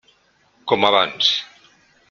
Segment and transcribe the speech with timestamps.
[0.71, 1.31] Com abans.